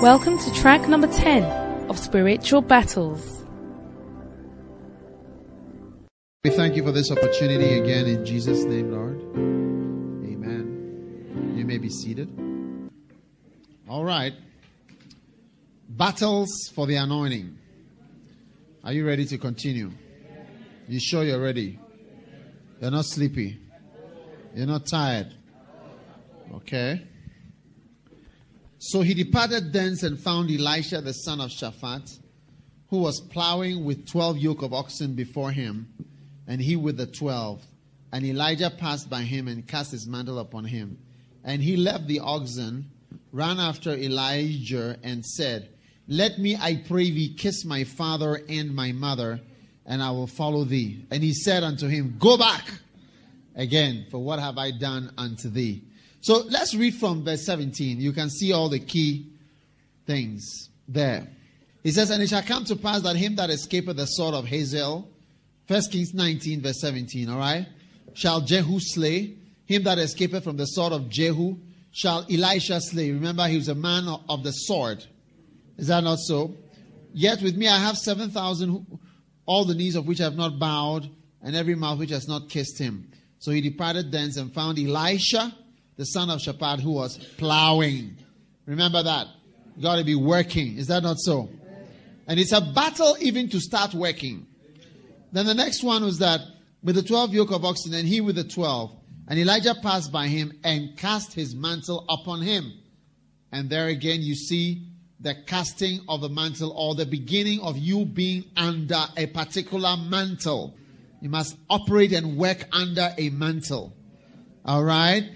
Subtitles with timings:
[0.00, 3.44] Welcome to track number 10 of Spiritual Battles.
[6.42, 9.20] We thank you for this opportunity again in Jesus' name, Lord.
[10.24, 11.52] Amen.
[11.54, 12.30] You may be seated.
[13.90, 14.32] All right.
[15.86, 17.58] Battles for the anointing.
[18.82, 19.90] Are you ready to continue?
[20.88, 21.78] You sure you're ready?
[22.80, 23.60] You're not sleepy.
[24.54, 25.34] You're not tired.
[26.54, 27.06] Okay.
[28.82, 32.18] So he departed thence and found Elisha the son of Shaphat,
[32.88, 35.92] who was plowing with twelve yoke of oxen before him,
[36.46, 37.62] and he with the twelve.
[38.10, 40.98] And Elijah passed by him and cast his mantle upon him.
[41.44, 42.90] And he left the oxen,
[43.32, 45.68] ran after Elijah, and said,
[46.08, 49.40] Let me, I pray thee, kiss my father and my mother,
[49.84, 51.04] and I will follow thee.
[51.10, 52.64] And he said unto him, Go back
[53.54, 55.84] again, for what have I done unto thee?
[56.20, 58.00] So let's read from verse 17.
[58.00, 59.26] You can see all the key
[60.06, 61.28] things there.
[61.82, 64.46] He says, And it shall come to pass that him that escapeth the sword of
[64.46, 65.08] Hazael,
[65.66, 67.66] First Kings 19, verse 17, all right,
[68.12, 69.36] shall Jehu slay.
[69.66, 71.56] Him that escapeth from the sword of Jehu
[71.92, 73.12] shall Elisha slay.
[73.12, 75.04] Remember, he was a man of the sword.
[75.78, 76.56] Is that not so?
[77.14, 78.98] Yet with me I have 7,000,
[79.46, 81.08] all the knees of which have not bowed,
[81.40, 83.08] and every mouth which has not kissed him.
[83.38, 85.54] So he departed thence and found Elisha
[85.96, 88.16] the son of Shaphat, who was plowing.
[88.66, 89.26] Remember that.
[89.76, 90.76] You got to be working.
[90.76, 91.48] Is that not so?
[92.26, 94.46] And it's a battle even to start working.
[95.32, 96.40] Then the next one was that
[96.82, 98.96] with the 12 yoke of oxen, and he with the 12.
[99.28, 102.72] And Elijah passed by him and cast his mantle upon him.
[103.52, 104.86] And there again, you see
[105.20, 110.74] the casting of the mantle or the beginning of you being under a particular mantle.
[111.20, 113.92] You must operate and work under a mantle.
[114.64, 115.30] All right?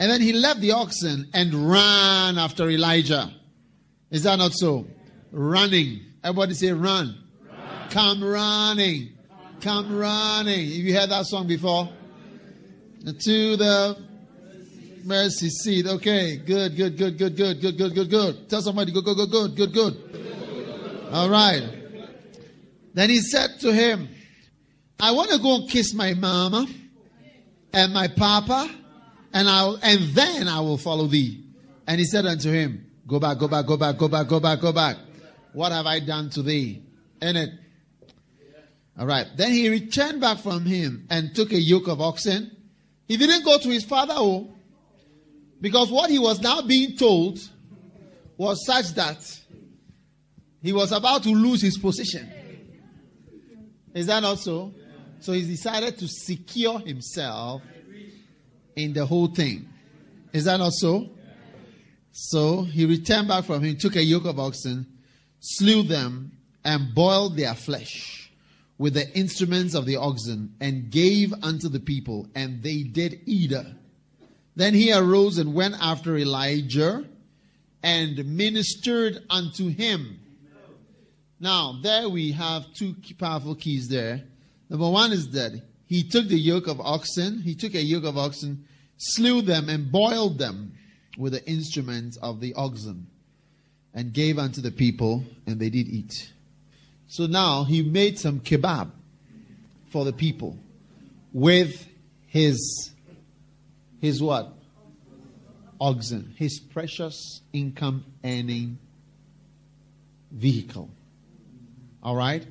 [0.00, 3.32] And then he left the oxen and ran after Elijah.
[4.10, 4.86] Is that not so?
[5.32, 6.00] Running.
[6.22, 7.18] Everybody say run.
[7.46, 7.88] run.
[7.90, 9.10] Come running.
[9.60, 10.66] Come running.
[10.66, 11.88] Have you heard that song before?
[13.04, 13.98] To the
[15.04, 15.86] mercy seat.
[15.86, 16.36] Okay.
[16.36, 18.48] Good, good, good, good, good, good, good, good, good.
[18.48, 21.08] Tell somebody, good, good, good, good, good, good.
[21.12, 21.62] All right.
[22.94, 24.08] Then he said to him,
[25.00, 26.66] I want to go and kiss my mama
[27.72, 28.70] and my papa
[29.32, 31.44] and I'll, and then I will follow thee.
[31.86, 34.60] And he said unto him, Go back, go back, go back, go back, go back,
[34.60, 34.96] go back.
[35.52, 36.82] What have I done to thee?
[37.22, 37.50] In it.
[38.98, 39.26] All right.
[39.36, 42.54] Then he returned back from him and took a yoke of oxen.
[43.06, 44.50] He didn't go to his father, oh,
[45.60, 47.38] because what he was now being told
[48.36, 49.18] was such that
[50.62, 52.30] he was about to lose his position.
[53.94, 54.74] Is that not so?
[55.20, 57.62] So he decided to secure himself
[58.78, 59.68] in the whole thing.
[60.32, 61.10] Is that not so?
[62.12, 64.86] So he returned back from him, took a yoke of oxen,
[65.40, 66.32] slew them,
[66.64, 68.30] and boiled their flesh
[68.78, 73.50] with the instruments of the oxen, and gave unto the people, and they did eat.
[73.50, 73.66] it.
[74.54, 77.04] Then he arose and went after Elijah
[77.82, 80.20] and ministered unto him.
[81.40, 84.22] Now, there we have two powerful keys there.
[84.68, 88.18] Number one is that he took the yoke of oxen, he took a yoke of
[88.18, 88.66] oxen,
[88.98, 90.74] slew them, and boiled them
[91.16, 93.06] with the instruments of the oxen,
[93.94, 96.30] and gave unto the people, and they did eat.
[97.08, 98.90] So now he made some kebab
[99.90, 100.58] for the people
[101.32, 101.88] with
[102.26, 102.90] his
[104.00, 104.52] his what?
[105.80, 108.78] Oxen, his precious income earning
[110.30, 110.90] vehicle.
[112.02, 112.46] All right?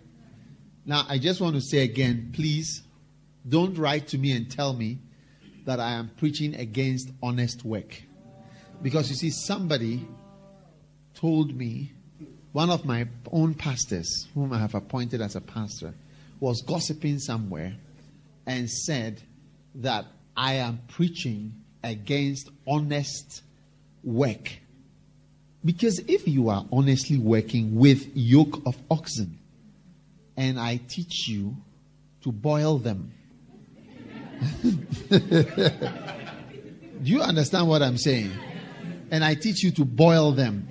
[0.86, 2.82] Now, I just want to say again, please
[3.48, 5.00] don't write to me and tell me
[5.66, 8.04] that I am preaching against honest work.
[8.82, 10.08] Because you see, somebody
[11.14, 11.92] told me,
[12.54, 15.94] one of my own pastors, whom I have appointed as a pastor,
[16.40, 17.76] was gossiping somewhere
[18.46, 19.22] and said
[19.76, 20.06] that
[20.36, 21.54] I am preaching
[21.84, 23.42] against honest
[24.04, 24.60] work.
[25.66, 29.40] Because if you are honestly working with yoke of oxen,
[30.38, 31.58] and I teach you
[32.22, 33.12] to boil them,
[35.10, 35.20] Do
[37.04, 38.32] you understand what I'm saying?
[39.12, 40.70] And I teach you to boil them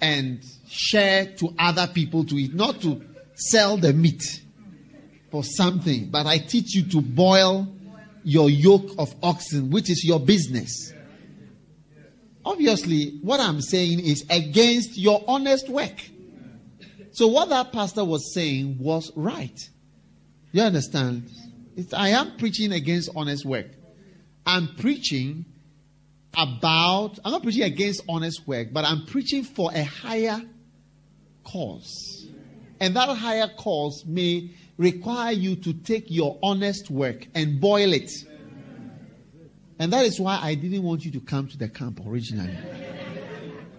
[0.00, 3.02] and share to other people to eat, not to
[3.34, 4.22] sell the meat
[5.30, 7.68] for something, but I teach you to boil
[8.24, 10.92] your yoke of oxen, which is your business.
[12.44, 16.00] Obviously, what I'm saying is against your honest work.
[17.12, 19.58] So, what that pastor was saying was right.
[20.52, 21.30] You understand?
[21.78, 23.68] It's, I am preaching against honest work.
[24.44, 25.44] I'm preaching
[26.36, 30.42] about, I'm not preaching against honest work, but I'm preaching for a higher
[31.44, 32.26] cause.
[32.80, 38.10] And that higher cause may require you to take your honest work and boil it.
[39.78, 42.58] And that is why I didn't want you to come to the camp originally.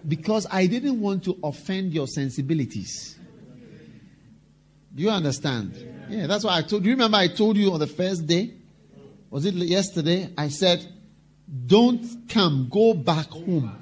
[0.08, 3.18] Because I didn't want to offend your sensibilities.
[4.94, 5.74] Do you understand?
[6.08, 6.90] Yeah, that's why I told you.
[6.92, 8.54] Remember, I told you on the first day?
[9.30, 10.30] Was it yesterday?
[10.36, 10.86] I said,
[11.66, 13.72] don't come, go back home.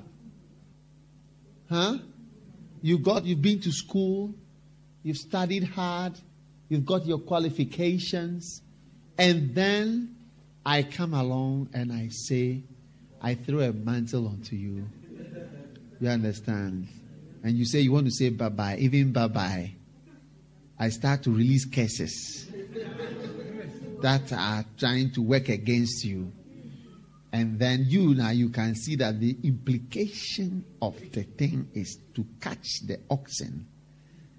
[1.70, 1.98] Huh?
[2.82, 4.34] You got, you've been to school,
[5.02, 6.14] you've studied hard,
[6.68, 8.62] you've got your qualifications,
[9.16, 10.16] and then
[10.64, 12.62] I come along and I say,
[13.20, 14.88] I throw a mantle onto you.
[16.00, 16.88] You understand?
[17.42, 19.72] And you say you want to say bye bye, even bye bye.
[20.78, 22.48] I start to release curses
[24.00, 26.32] that are trying to work against you.
[27.32, 32.24] And then you now you can see that the implication of the thing is to
[32.40, 33.66] catch the oxen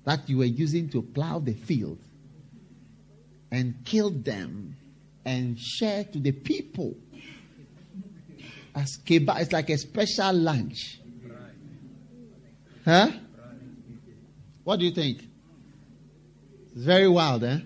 [0.06, 2.00] that you were using to plow the field
[3.52, 4.76] and kill them
[5.26, 6.96] and share to the people.
[8.74, 11.00] As kebab, it's like a special lunch.
[12.86, 13.12] Huh?
[14.64, 15.29] What do you think?
[16.80, 17.58] It's very wild, eh?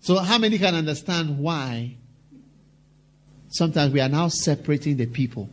[0.00, 1.98] So, how many can understand why
[3.48, 5.48] sometimes we are now separating the people?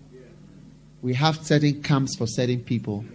[1.04, 3.06] We have certain camps for certain people,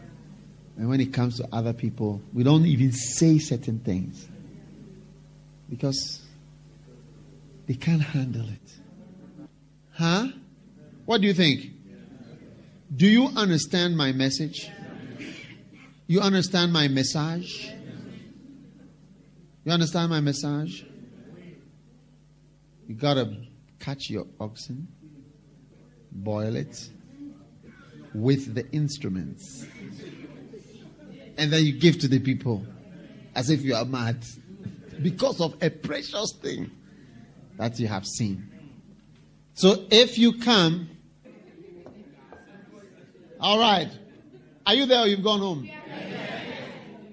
[0.76, 4.28] and when it comes to other people, we don't even say certain things
[5.68, 6.20] because
[7.66, 9.48] they can't handle it.
[9.94, 10.28] Huh?
[11.06, 11.72] What do you think?
[12.94, 14.70] Do you understand my message?
[16.12, 17.72] You understand my message?
[19.64, 20.84] You understand my message?
[22.86, 23.34] You gotta
[23.80, 24.88] catch your oxen,
[26.10, 26.90] boil it
[28.12, 29.64] with the instruments,
[31.38, 32.62] and then you give to the people
[33.34, 34.22] as if you are mad
[35.00, 36.70] because of a precious thing
[37.56, 38.50] that you have seen.
[39.54, 40.90] So if you come,
[43.40, 43.88] all right,
[44.66, 45.70] are you there or you've gone home?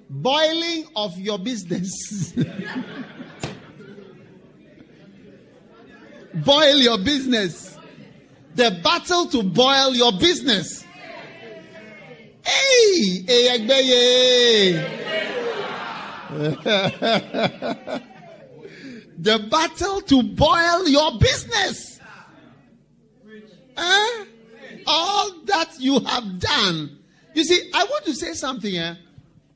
[0.09, 2.33] Boiling of your business.
[6.33, 7.77] boil your business.
[8.55, 10.85] The battle to boil your business.
[12.45, 13.23] Hey,
[19.17, 21.99] the battle to boil your business.
[23.77, 24.25] Eh?
[24.85, 26.98] All that you have done.
[27.39, 28.97] You see, I want to say something here.
[28.99, 29.05] Eh?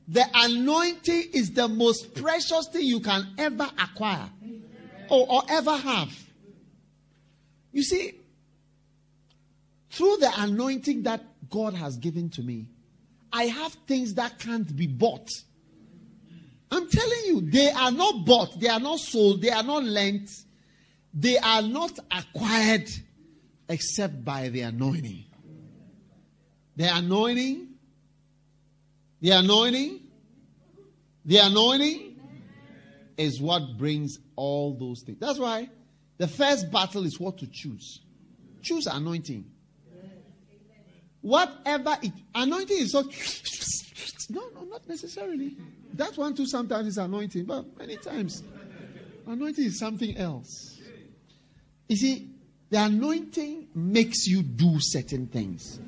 [0.08, 4.30] The anointing is the most precious thing you can ever acquire
[5.10, 6.10] or, or ever have.
[7.72, 8.14] You see,
[9.90, 12.68] through the anointing that God has given to me,
[13.30, 15.28] I have things that can't be bought.
[16.70, 20.30] I'm telling you, they are not bought, they are not sold, they are not lent,
[21.12, 22.88] they are not acquired
[23.68, 25.24] except by the anointing.
[26.76, 27.73] The anointing,
[29.20, 30.00] the anointing,
[31.24, 32.20] the anointing
[33.16, 35.18] is what brings all those things.
[35.18, 35.68] That's why
[36.18, 38.00] the first battle is what to choose.
[38.62, 39.44] Choose anointing.
[41.20, 43.02] Whatever it, anointing is so.
[44.30, 45.56] No, no, not necessarily.
[45.94, 48.42] That one too sometimes is anointing, but many times
[49.26, 50.78] anointing is something else.
[51.88, 52.30] You see,
[52.70, 55.78] the anointing makes you do certain things.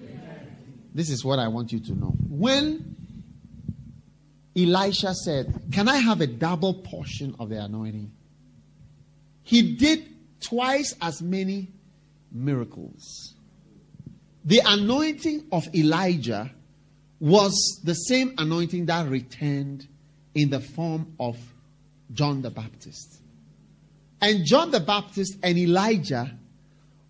[0.94, 2.14] This is what I want you to know.
[2.28, 2.85] When
[4.56, 8.10] Elisha said, Can I have a double portion of the anointing?
[9.42, 10.08] He did
[10.40, 11.68] twice as many
[12.32, 13.34] miracles.
[14.44, 16.50] The anointing of Elijah
[17.20, 19.88] was the same anointing that returned
[20.34, 21.36] in the form of
[22.12, 23.20] John the Baptist.
[24.20, 26.36] And John the Baptist and Elijah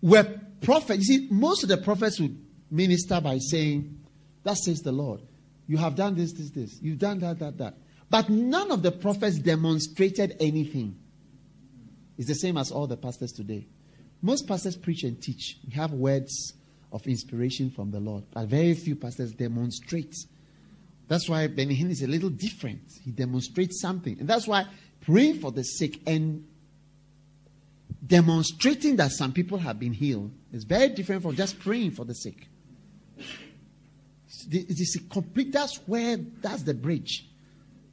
[0.01, 1.07] were prophets.
[1.07, 2.37] You see, most of the prophets would
[2.69, 3.99] minister by saying,
[4.43, 5.21] That says the Lord.
[5.67, 6.79] You have done this, this, this.
[6.81, 7.75] You've done that, that, that.
[8.09, 10.97] But none of the prophets demonstrated anything.
[12.17, 13.67] It's the same as all the pastors today.
[14.21, 15.57] Most pastors preach and teach.
[15.67, 16.53] We have words
[16.91, 20.15] of inspiration from the Lord, but very few pastors demonstrate.
[21.07, 22.81] That's why Hinn is a little different.
[23.03, 24.17] He demonstrates something.
[24.19, 24.65] And that's why
[25.01, 26.47] praying for the sick and
[28.05, 32.15] demonstrating that some people have been healed is very different from just praying for the
[32.15, 32.47] sick.
[34.49, 37.25] It is a complete, that's where, that's the bridge.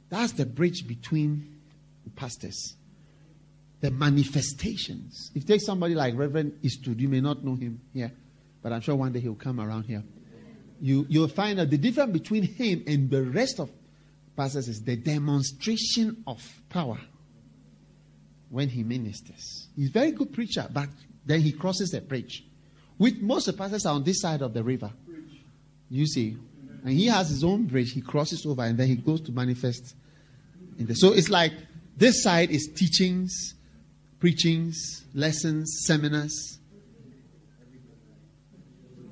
[0.09, 1.59] That's the bridge between
[2.03, 2.75] the pastors.
[3.81, 5.31] the manifestations.
[5.35, 8.11] If take somebody like Reverend Eastwood, you may not know him here,
[8.63, 10.03] but I'm sure one day he'll come around here.
[10.81, 13.69] You, you'll find out the difference between him and the rest of
[14.35, 16.97] pastors is the demonstration of power
[18.49, 19.67] when he ministers.
[19.75, 20.89] He's a very good preacher, but
[21.25, 22.43] then he crosses the bridge.
[22.97, 24.91] With most of the pastors are on this side of the river.
[25.89, 26.37] You see.
[26.83, 27.91] And he has his own bridge.
[27.93, 29.95] He crosses over and then he goes to manifest.
[30.93, 31.53] So it's like
[31.97, 33.55] this side is teachings,
[34.19, 36.59] preachings, lessons, seminars.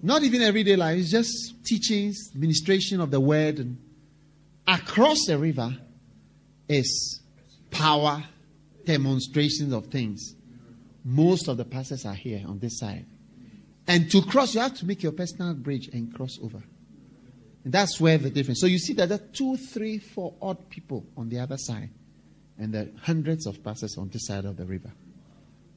[0.02, 3.60] Not even everyday life, it's just teachings, ministration of the word.
[3.60, 3.78] And
[4.68, 5.78] across the river
[6.68, 7.22] is
[7.72, 8.24] power,
[8.86, 10.36] demonstrations of things.
[11.06, 13.06] Most of the pastors are here on this side.
[13.88, 16.64] And to cross, you have to make your personal bridge and cross over.
[17.64, 18.60] And that's where the difference.
[18.60, 21.90] So you see that there are two, three, four odd people on the other side,
[22.58, 24.92] and there are hundreds of pastors on this side of the river.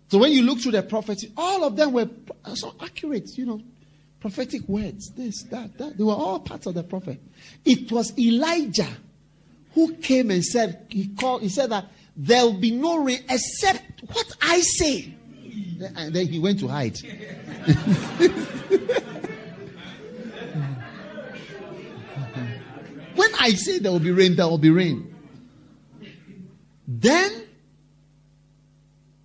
[0.09, 2.09] So when you look through the prophets, all of them were
[2.45, 3.61] uh, so accurate, you know,
[4.21, 5.99] prophetic words, this, that, that.
[5.99, 7.21] They were all parts of the prophet.
[7.65, 8.89] It was Elijah
[9.75, 11.87] who came and said, he called, he said that
[12.17, 15.15] there will be no rain except what I say.
[15.95, 16.99] And then he went to hide.
[23.15, 25.15] when I say there will be rain, there will be rain.
[26.87, 27.47] Then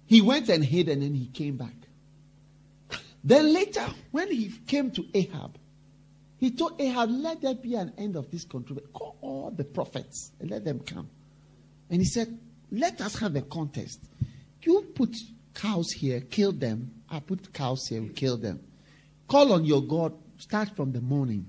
[0.05, 1.73] he went and hid and then he came back.
[3.23, 5.57] Then later, when he came to Ahab,
[6.37, 8.87] he told Ahab, Let there be an end of this controversy.
[8.93, 11.07] Call all the prophets and let them come.
[11.89, 12.35] And he said,
[12.71, 13.99] Let us have a contest.
[14.63, 15.15] You put
[15.53, 16.91] cows here, kill them.
[17.09, 18.61] I put cows here, kill them.
[19.27, 21.45] Call on your God, start from the morning.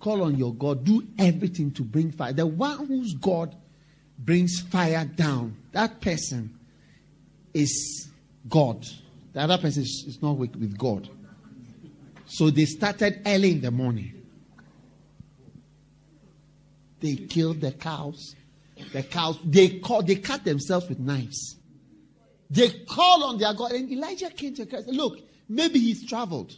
[0.00, 2.32] Call on your God, do everything to bring fire.
[2.32, 3.56] The one whose God
[4.18, 6.58] brings fire down, that person
[7.54, 8.08] is
[8.48, 8.86] God.
[9.32, 11.08] The other person is, is not with, with God.
[12.26, 14.12] So they started early in the morning.
[17.00, 18.34] They killed the cows.
[18.92, 21.56] The cows, they call, they cut themselves with knives.
[22.50, 23.72] They call on their God.
[23.72, 24.88] And Elijah came to Christ.
[24.88, 26.54] Look, maybe he's traveled.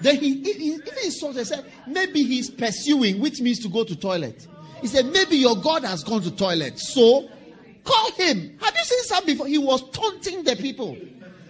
[0.00, 3.84] then he, he even he saw they said, maybe he's pursuing, which means to go
[3.84, 4.46] to toilet.
[4.80, 6.78] He said, maybe your God has gone to toilet.
[6.78, 7.28] So
[7.84, 8.58] Call him.
[8.60, 9.46] Have you seen some before?
[9.46, 10.96] He was taunting the people.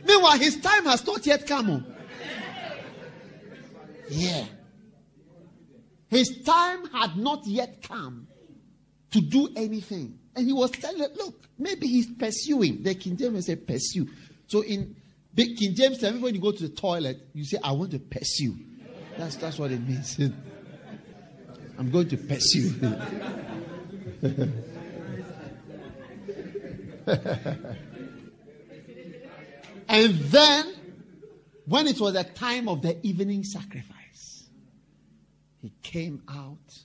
[0.05, 1.71] Meanwhile, his time has not yet come.
[1.71, 1.83] Oh.
[4.09, 4.45] Yeah.
[6.09, 8.27] His time had not yet come
[9.11, 10.19] to do anything.
[10.35, 12.83] And he was telling them, look, maybe he's pursuing.
[12.83, 14.09] The King James say pursue.
[14.47, 14.97] So in
[15.35, 17.99] Big King James, every when you go to the toilet, you say, I want to
[17.99, 18.57] pursue.
[19.17, 20.19] That's that's what it means.
[21.79, 22.75] I'm going to pursue.
[29.89, 30.75] and then,
[31.67, 34.45] when it was the time of the evening sacrifice,
[35.61, 36.79] he came out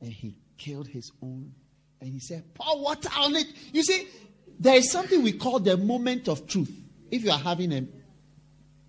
[0.00, 1.54] and he killed his own.
[2.02, 3.46] And he said, Pour water on it.
[3.72, 4.08] You see,
[4.58, 6.70] there is something we call the moment of truth.
[7.12, 7.86] If you are having a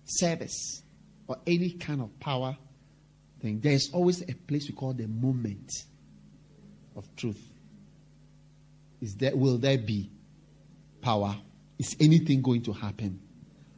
[0.04, 0.82] service
[1.28, 2.56] or any kind of power
[3.40, 5.70] thing, there is always a place we call the moment
[6.96, 7.40] of truth.
[9.00, 10.10] Is there, will there be
[11.00, 11.36] power?
[11.78, 13.20] Is anything going to happen?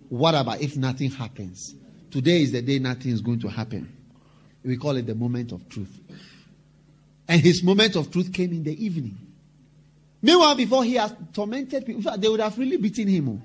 [0.08, 1.74] What about if nothing happens?
[2.10, 3.92] Today is the day nothing is going to happen.
[4.64, 6.00] We call it the moment of truth.
[7.28, 9.25] And his moment of truth came in the evening.
[10.26, 13.40] Meanwhile, before he had tormented people, they would have really beaten him.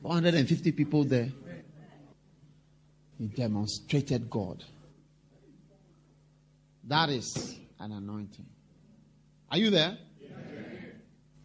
[0.00, 1.28] 150 people there.
[3.18, 4.64] He demonstrated God.
[6.84, 8.46] That is an anointing.
[9.50, 9.98] Are you there?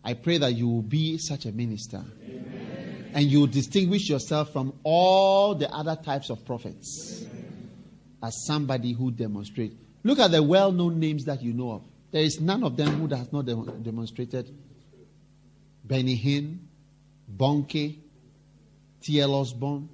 [0.01, 2.01] I pray that you will be such a minister.
[2.23, 3.11] Amen.
[3.13, 7.69] And you will distinguish yourself from all the other types of prophets Amen.
[8.23, 9.75] as somebody who demonstrates.
[10.05, 11.83] Look at the well known names that you know of.
[12.11, 14.55] There is none of them who has not demonstrated.
[15.83, 16.59] Benny Hinn,
[17.35, 17.99] Bonnke,
[19.01, 19.33] T.L.
[19.35, 19.89] Osborn.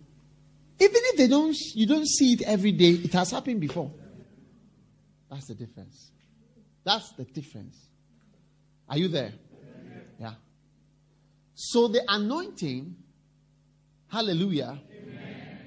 [0.79, 3.91] Even if they don't, you don't see it every day, it has happened before.
[5.29, 6.11] That's the difference.
[6.83, 7.77] That's the difference.
[8.89, 9.31] Are you there?
[10.19, 10.33] Yeah.
[11.53, 12.95] So the anointing,
[14.09, 15.59] hallelujah, Amen.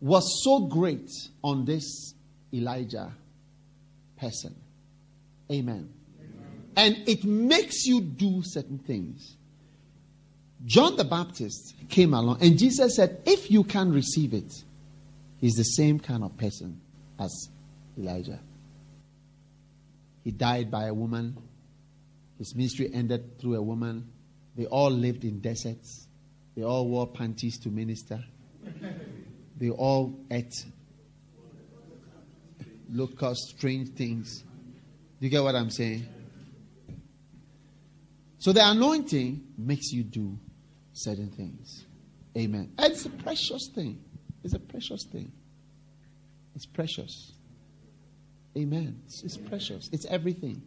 [0.00, 1.10] was so great
[1.42, 2.14] on this
[2.52, 3.12] Elijah
[4.16, 4.54] person.
[5.50, 5.88] Amen.
[6.20, 6.62] Amen.
[6.76, 9.36] And it makes you do certain things.
[10.64, 14.52] John the Baptist came along, and Jesus said, If you can receive it,
[15.38, 16.80] he's the same kind of person
[17.18, 17.48] as
[17.98, 18.40] Elijah.
[20.22, 21.36] He died by a woman
[22.38, 24.10] His ministry ended through a woman.
[24.56, 26.08] They all lived in deserts.
[26.56, 28.22] They all wore panties to minister.
[29.56, 30.52] They all ate
[32.90, 34.44] locusts, strange things.
[35.20, 36.06] You get what I'm saying?
[38.38, 40.38] So the anointing makes you do
[40.92, 41.86] certain things.
[42.36, 42.72] Amen.
[42.78, 44.04] And it's a precious thing.
[44.42, 45.32] It's a precious thing.
[46.54, 47.32] It's precious.
[48.56, 49.00] Amen.
[49.06, 49.88] It's, it's precious.
[49.92, 50.62] It's everything.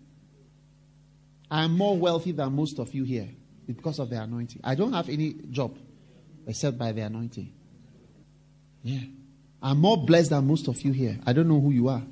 [1.49, 3.29] I am more wealthy than most of you here
[3.65, 4.61] because of the anointing.
[4.63, 5.77] I don't have any job
[6.45, 7.53] except by the anointing.
[8.83, 9.01] Yeah.
[9.61, 11.19] I'm more blessed than most of you here.
[11.25, 12.03] I don't know who you are.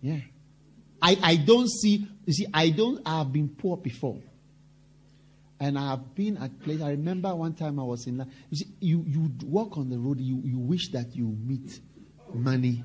[0.00, 0.20] Yeah.
[1.04, 4.18] I, I don't see, you see, I don't, I have been poor before.
[5.60, 6.80] And I have been at place.
[6.80, 8.26] I remember one time I was in.
[8.50, 10.18] You see, you you walk on the road.
[10.18, 11.80] You you wish that you meet
[12.34, 12.82] money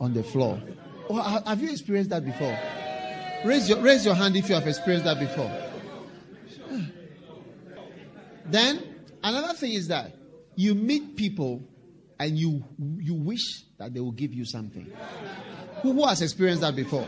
[0.00, 0.62] on the floor.
[1.10, 2.56] Oh, or have you experienced that before?
[3.44, 5.50] Raise your raise your hand if you have experienced that before.
[8.46, 8.82] Then
[9.24, 10.14] another thing is that
[10.54, 11.62] you meet people
[12.20, 14.90] and you you wish that they will give you something.
[15.82, 17.06] Who, who has experienced that before?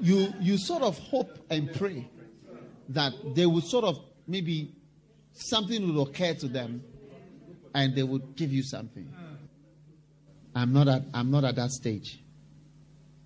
[0.00, 2.08] You you sort of hope and pray
[2.90, 4.74] that they would sort of maybe
[5.32, 6.82] something would occur to them
[7.74, 9.12] and they would give you something.
[10.54, 12.20] I'm not at I'm not at that stage.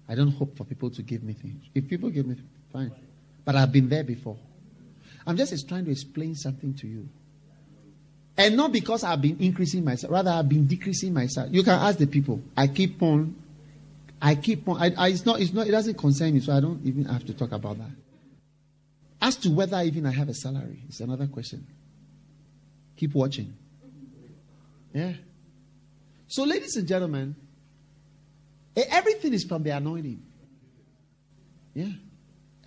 [0.08, 1.62] I don't hope for people to give me things.
[1.74, 2.36] If people give me
[2.72, 2.92] fine.
[3.44, 4.36] But I've been there before.
[5.26, 7.08] I'm just trying to explain something to you.
[8.36, 11.48] And not because I've been increasing myself, rather I've been decreasing myself.
[11.52, 12.40] You can ask the people.
[12.56, 13.36] I keep on
[14.22, 16.60] I keep on I, I, it's not it's not it doesn't concern me, so I
[16.60, 17.90] don't even have to talk about that.
[19.22, 21.66] As to whether even I have a salary, it's another question.
[22.96, 23.54] Keep watching.
[24.92, 25.12] Yeah.
[26.28, 27.34] So, ladies and gentlemen,
[28.76, 30.22] everything is from the anointing.
[31.74, 31.92] Yeah.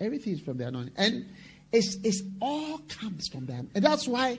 [0.00, 0.94] Everything is from the anointing.
[0.96, 1.26] And
[1.72, 3.70] it's, it's all comes from them.
[3.74, 4.38] And that's why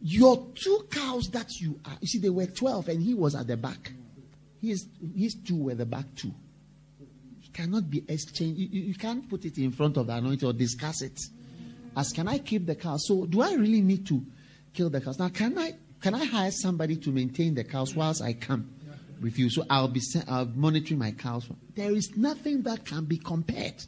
[0.00, 3.46] your two cows that you are, you see, they were 12 and he was at
[3.46, 3.92] the back.
[4.64, 6.32] His, his two were the back two
[7.54, 8.58] cannot be exchanged.
[8.58, 11.18] You, you, can't put it in front of the anointing or discuss it.
[11.96, 13.06] As can I keep the cows?
[13.06, 14.20] So do I really need to
[14.74, 15.18] kill the cows?
[15.18, 18.68] Now can I can I hire somebody to maintain the cows whilst I come
[19.22, 19.48] with you?
[19.48, 21.48] So I'll be I'll monitoring my cows.
[21.74, 23.82] There is nothing that can be compared.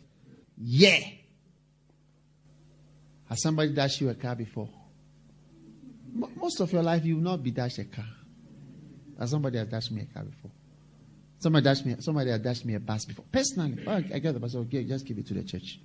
[0.57, 1.01] Yeah.
[3.29, 4.69] Has somebody dashed you a car before?
[6.37, 8.07] Most of your life you will not be dashed a car.
[9.19, 10.53] Has somebody has dashed me a car before?
[11.38, 13.25] Somebody dashed me, somebody had dashed me a bus before.
[13.31, 15.79] Personally, I get the bus, okay, just give it to the church.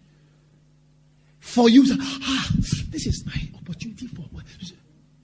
[1.40, 2.50] For you, ah,
[2.90, 4.22] this is my opportunity for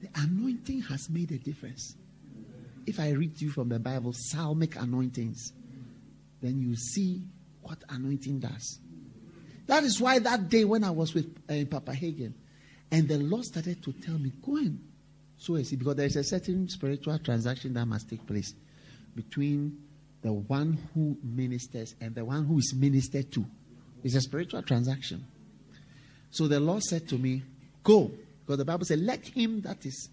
[0.02, 1.96] the anointing has made a difference.
[2.86, 5.54] If I read to you from the Bible, psalmic anointings,
[6.42, 7.24] then you see
[7.62, 8.80] what anointing does.
[9.66, 12.34] That is why that day when I was with uh, Papa Hagin,
[12.92, 14.80] and the Lord started to tell me, go and
[15.38, 18.54] so I see, because there is a certain spiritual transaction that must take place
[19.16, 19.78] between
[20.22, 23.46] the one who ministers and the one who is ministered to.
[24.04, 25.26] It's a spiritual transaction.
[26.32, 27.44] So the Lord said to me,
[27.84, 28.12] Go.
[28.46, 30.10] Because the Bible said, Let him that is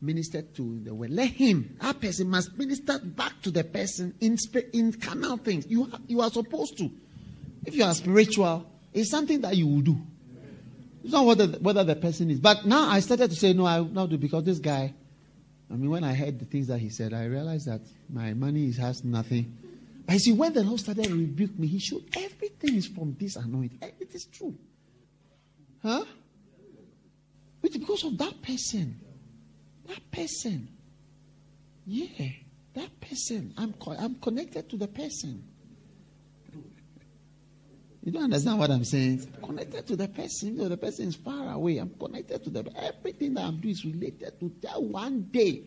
[0.00, 4.14] ministered to in the way, let him, that person must minister back to the person
[4.20, 4.36] in,
[4.72, 5.66] in carnal things.
[5.66, 6.90] You, you are supposed to.
[7.64, 9.98] If you are spiritual, it's something that you will do.
[11.02, 12.40] It's not whether, whether the person is.
[12.40, 14.94] But now I started to say, No, I will not do because this guy,
[15.74, 18.70] I mean, when I heard the things that he said, I realized that my money
[18.74, 19.58] has nothing.
[20.06, 23.16] But you see, when the Lord started to rebuke me, he showed everything is from
[23.18, 23.80] this anointing.
[23.82, 24.54] It is true.
[25.82, 26.04] Huh?
[27.60, 29.00] It's because of that person.
[29.88, 30.68] That person.
[31.86, 32.28] Yeah,
[32.74, 33.52] that person.
[33.58, 35.42] I'm, co- I'm connected to the person.
[38.04, 39.26] You don't understand what I'm saying?
[39.42, 40.56] Connected to the person.
[40.56, 41.78] You know, the person is far away.
[41.78, 42.68] I'm connected to them.
[42.76, 45.62] Everything that I'm doing is related to that one day.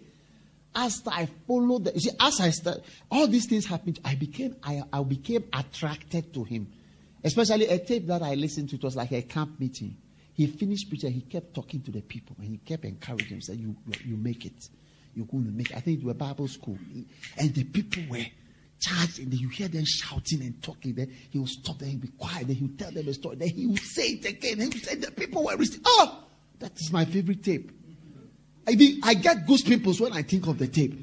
[0.76, 4.00] As I followed the, see, as I started, all these things happened.
[4.06, 6.72] I became, I, I became attracted to him.
[7.24, 8.76] Especially a tape that I listened to.
[8.76, 9.98] It was like a camp meeting.
[10.34, 11.14] He finished preaching.
[11.14, 13.42] He kept talking to the people and he kept encouraging them.
[13.42, 14.70] Said, "You, you make it.
[15.16, 16.78] You're going to make it." I think it was Bible school,
[17.40, 18.24] and the people were
[18.80, 20.94] charged, and then you hear them shouting and talking.
[20.94, 23.50] Then he will stop, then he'll be quiet, then he'll tell them a story, then
[23.50, 24.60] he will say it again.
[24.60, 25.84] He will say the people were receiving.
[25.86, 26.24] Oh,
[26.60, 27.72] that is my favorite tape.
[28.68, 31.00] I mean, I get goosebumps when I think of the tape.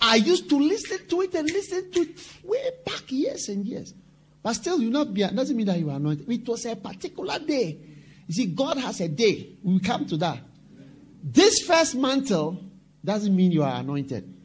[0.00, 3.94] I used to listen to it and listen to it way back years and years.
[4.42, 6.30] But still, you not be doesn't mean that you are anointed.
[6.30, 7.78] It was a particular day.
[8.26, 9.56] You see, God has a day.
[9.62, 10.38] We come to that.
[11.22, 12.62] This first mantle
[13.04, 14.35] doesn't mean you are anointed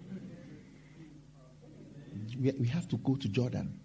[2.41, 3.79] we, have to go to Jordan.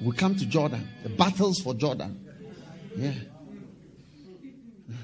[0.00, 0.88] We come to Jordan.
[1.02, 2.24] The battles for Jordan.
[2.96, 3.12] Yeah.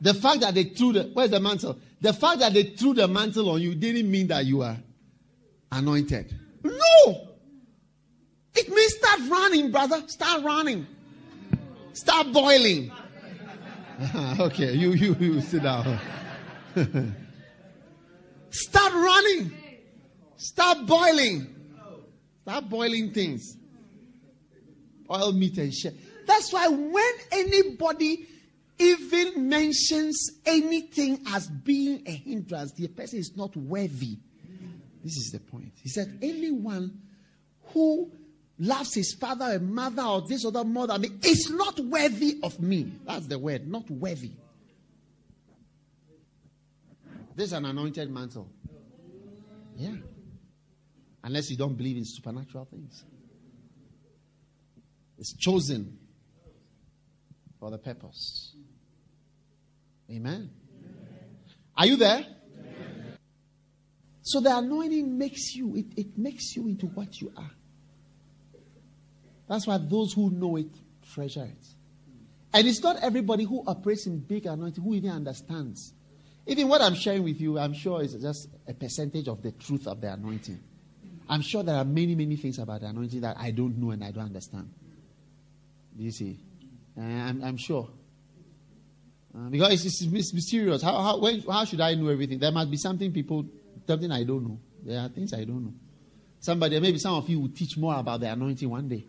[0.00, 1.78] the fact that they threw the where's the mantle?
[2.00, 4.76] The fact that they threw the mantle on you didn't mean that you are
[5.72, 6.34] anointed.
[6.62, 7.28] No!
[8.54, 10.02] It means start running, brother.
[10.06, 10.86] Start running.
[11.92, 12.92] Start boiling.
[14.40, 15.98] okay, you, you, you sit down.
[18.50, 19.52] Start running.
[20.36, 21.54] Start boiling.
[22.42, 23.56] Stop boiling things.
[25.10, 25.94] Oil, meat, and shit.
[26.26, 28.26] That's why when anybody
[28.78, 34.18] even mentions anything as being a hindrance, the person is not worthy.
[35.02, 35.72] This is the point.
[35.82, 37.00] He said, anyone
[37.72, 38.10] who
[38.58, 42.60] loves his father and mother or this other mother, I mean, is not worthy of
[42.60, 42.92] me.
[43.06, 44.32] That's the word, not worthy.
[47.36, 48.48] This is an anointed mantle.
[49.76, 49.96] Yeah.
[51.26, 53.04] Unless you don't believe in supernatural things.
[55.18, 55.98] It's chosen
[57.58, 58.54] for the purpose.
[60.08, 60.48] Amen.
[61.76, 62.24] Are you there?
[64.22, 67.50] So the anointing makes you, it, it makes you into what you are.
[69.48, 70.70] That's why those who know it
[71.12, 71.66] treasure it.
[72.54, 75.92] And it's not everybody who operates in big anointing who even understands.
[76.46, 79.88] Even what I'm sharing with you, I'm sure is just a percentage of the truth
[79.88, 80.60] of the anointing.
[81.28, 84.04] I'm sure there are many, many things about the anointing that I don't know and
[84.04, 84.70] I don't understand.
[85.96, 86.38] Do you see?
[86.96, 87.88] Uh, I'm, I'm, sure.
[89.34, 90.82] Uh, because it's, it's, mysterious.
[90.82, 92.38] How, how, when, how should I know everything?
[92.38, 93.44] There must be something people,
[93.86, 94.58] something I don't know.
[94.84, 95.74] There are things I don't know.
[96.38, 99.04] Somebody, maybe some of you will teach more about the anointing one day.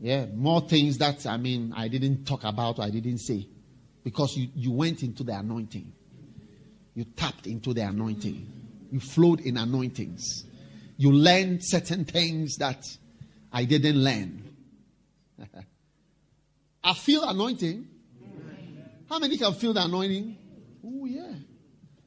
[0.00, 3.46] Yeah, more things that, I mean, I didn't talk about or I didn't say.
[4.02, 5.92] Because you, you went into the anointing.
[6.94, 8.46] You tapped into the anointing.
[8.90, 10.44] You flowed in anointings.
[11.00, 12.86] You learned certain things that
[13.50, 14.42] I didn't learn.
[16.84, 17.88] I feel anointing.
[19.08, 20.36] How many can feel the anointing?
[20.84, 21.32] Oh, yeah.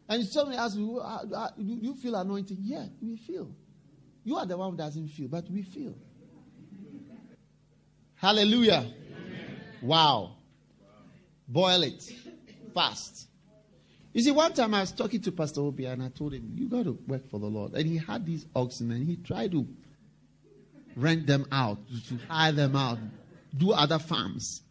[0.07, 2.57] And somebody asks me, uh, uh, do you feel anointing?
[2.61, 3.49] Yeah, we feel.
[4.23, 5.95] You are the one who doesn't feel, but we feel.
[8.13, 8.85] Hallelujah.
[9.81, 10.35] Wow.
[11.47, 12.03] Boil it
[12.75, 13.27] fast.
[14.13, 16.67] You see, one time I was talking to Pastor Obi and I told him, You
[16.69, 17.73] got to work for the Lord.
[17.73, 19.67] And he had these oxen and he tried to
[20.95, 22.99] rent them out, to hire them out,
[23.57, 24.61] do other farms.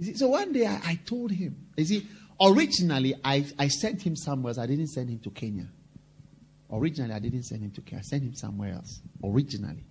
[0.00, 2.08] See, so one day I, I, told him, you see,
[2.40, 4.58] originally I, I sent him somewhere else.
[4.58, 5.68] I didn't send him to Kenya.
[6.72, 8.00] Originally, I didn't send him to Kenya.
[8.00, 9.00] I sent him somewhere else.
[9.22, 9.84] Originally.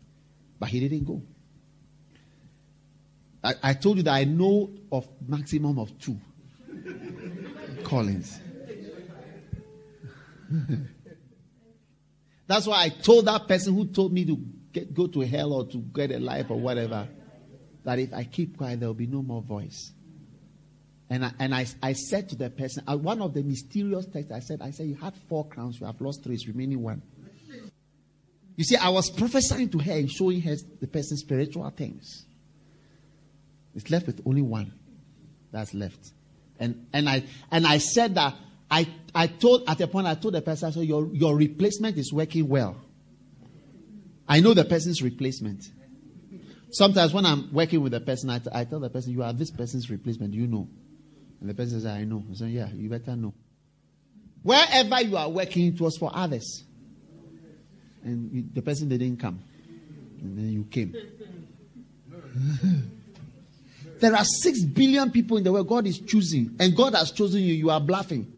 [0.59, 1.21] But he didn't go.
[3.41, 6.19] I, I told you that I know of maximum of two
[7.83, 8.39] callings.
[12.47, 14.37] That's why I told that person who told me to
[14.71, 17.07] get, go to hell or to get a life or whatever
[17.83, 19.91] that if I keep quiet, there will be no more voice.
[21.09, 24.31] And I, and I, I said to the person, uh, one of the mysterious texts,
[24.31, 27.01] I said, I said, you had four crowns, you have lost three, it's remaining one.
[28.55, 32.25] You see, I was prophesying to her and showing her the person's spiritual things.
[33.75, 34.73] It's left with only one
[35.51, 36.11] that's left.
[36.63, 38.35] And, and, I, and I said that
[38.71, 41.97] I, I told, at a point, I told the person, I said, your, your replacement
[41.97, 42.77] is working well.
[44.27, 45.65] I know the person's replacement.
[46.71, 49.33] Sometimes when I'm working with a person, I, t- I tell the person, you are
[49.33, 50.33] this person's replacement.
[50.33, 50.69] You know?
[51.41, 52.23] And the person says, I know.
[52.31, 53.33] I say, yeah, you better know.
[54.41, 56.63] Wherever you are working, it was for others.
[58.03, 59.41] And you, the person didn't come.
[60.21, 60.95] And then you came.
[64.03, 67.39] There are six billion people in the world God is choosing, and God has chosen
[67.39, 67.53] you.
[67.53, 68.33] You are bluffing.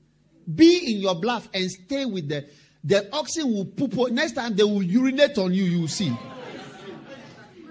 [0.54, 2.48] Be in your bluff and stay with the
[2.84, 4.12] the oxen will poop.
[4.12, 6.16] Next time they will urinate on you, you will see.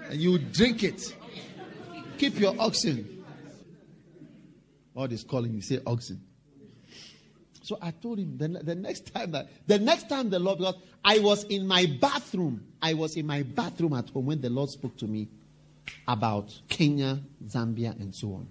[0.09, 1.15] And you drink it.
[2.17, 3.23] Keep your oxen.
[4.93, 5.61] God is calling you.
[5.61, 6.21] Say oxen.
[7.61, 10.75] So I told him the, the next time that the next time the Lord because
[11.01, 12.61] I was in my bathroom.
[12.81, 15.29] I was in my bathroom at home when the Lord spoke to me
[16.07, 18.47] about Kenya, Zambia, and so on.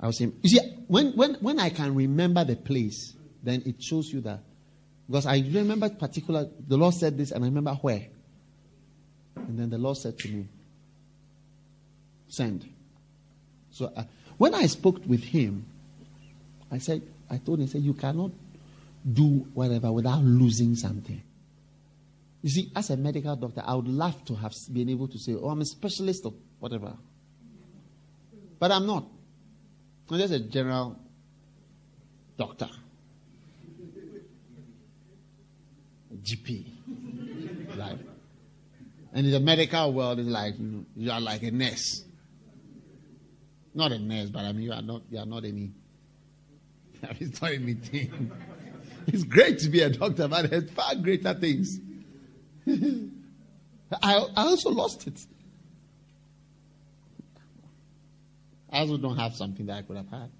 [0.00, 3.82] I was saying, you see, when, when, when I can remember the place, then it
[3.82, 4.40] shows you that.
[5.06, 8.06] Because I remember particular, the Lord said this, and I remember where.
[9.36, 10.46] And then the Lord said to me,
[12.28, 12.68] send.
[13.70, 14.04] So uh,
[14.38, 15.66] when I spoke with him,
[16.70, 18.30] I said, I told him, I said, you cannot
[19.10, 21.22] do whatever without losing something.
[22.44, 25.32] You see, as a medical doctor, I would love to have been able to say,
[25.32, 26.92] oh, I'm a specialist of whatever.
[28.58, 29.06] But I'm not.
[30.10, 30.94] I'm just a general
[32.36, 32.68] doctor.
[36.22, 36.66] GP.
[37.78, 37.96] Like,
[39.14, 40.56] And in the medical world, it's like
[40.96, 42.04] you are like a nurse.
[43.72, 45.70] Not a nurse, but I mean you are not you are not any.
[47.20, 48.30] it's not anything.
[49.06, 51.80] It's great to be a doctor, but there's far greater things.
[54.02, 55.24] I, I also lost it.
[58.70, 60.30] I also don't have something that I could have had.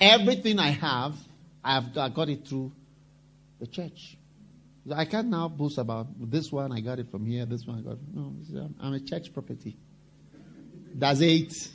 [0.00, 1.14] Everything I have,
[1.62, 2.72] I have I got it through
[3.60, 4.16] the church.
[4.92, 6.72] I can't now boast about this one.
[6.72, 7.46] I got it from here.
[7.46, 7.98] This one I got.
[8.12, 9.76] No, um, I'm a church property.
[10.94, 11.68] That's it.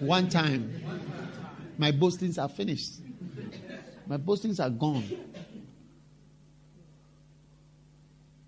[0.00, 0.82] One time,
[1.78, 3.00] my boastings are finished.
[4.06, 5.04] My boastings are gone.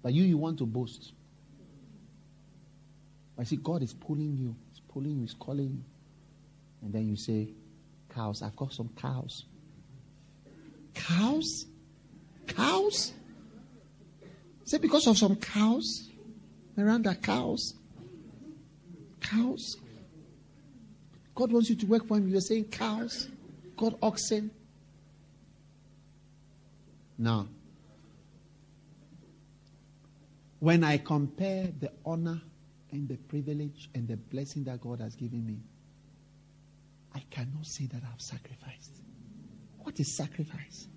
[0.03, 1.13] But you, you want to boast.
[3.39, 4.57] I see God is pulling you.
[4.71, 5.21] He's pulling you.
[5.23, 5.85] He's calling you.
[6.83, 7.49] And then you say,
[8.15, 8.43] cows.
[8.43, 9.45] I've got some cows.
[10.95, 11.67] Cows?
[12.47, 13.13] Cows?
[14.65, 16.09] Say because of some cows?
[16.75, 17.75] The cows?
[19.21, 19.77] Cows?
[21.35, 22.29] God wants you to work for him.
[22.29, 23.29] You're saying cows?
[23.77, 24.51] God oxen?
[27.17, 27.49] Now,
[30.61, 32.41] when I compare the honor
[32.91, 35.59] and the privilege and the blessing that God has given me,
[37.15, 39.03] I cannot say that I've sacrificed.
[39.79, 40.89] What is sacrifice?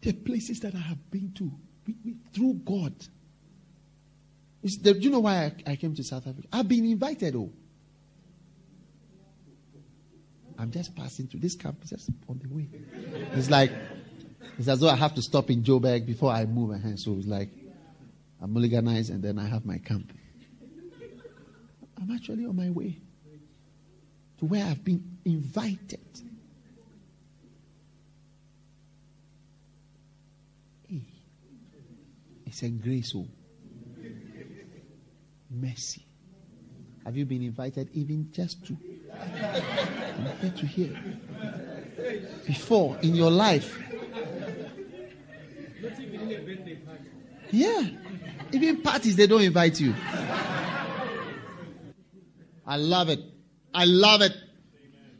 [0.00, 1.50] The places that I have been to
[2.32, 2.94] through God.
[4.62, 6.46] The, do you know why I, I, came to South Africa?
[6.52, 7.34] I've been invited.
[7.34, 7.50] Oh,
[10.58, 12.68] I'm just passing through this campus just on the way.
[13.32, 13.72] It's like
[14.60, 16.98] it's as though I have to stop in Joburg before I move ahead.
[16.98, 17.48] So it's like
[18.42, 20.12] I'm organized and then I have my camp.
[21.98, 22.98] I'm actually on my way
[24.38, 26.00] to where I've been invited.
[32.44, 33.26] It's a grace, oh.
[35.48, 36.04] mercy.
[37.06, 38.76] Have you been invited even just to
[40.16, 41.02] compared to hear.
[42.46, 43.89] Before in your life?
[47.50, 47.88] Yeah.
[48.52, 49.94] Even parties, they don't invite you.
[52.66, 53.20] I love it.
[53.74, 54.32] I love it.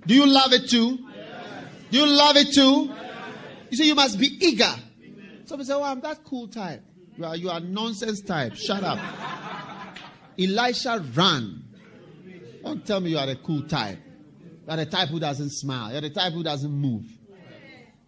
[0.06, 0.98] Do you love it too?
[1.90, 2.90] Do you love it too?
[3.70, 4.72] You say you must be eager.
[5.44, 6.82] Somebody say, Oh, I'm that cool type.
[7.16, 8.54] You are you are nonsense type.
[8.54, 8.98] Shut up.
[10.38, 11.64] Elisha ran.
[12.62, 13.98] Don't tell me you are a cool type.
[14.66, 15.92] You are the type who doesn't smile.
[15.92, 17.04] You're the type who doesn't move.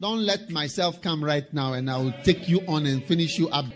[0.03, 3.49] Don't let myself come right now and I will take you on and finish you
[3.51, 3.67] up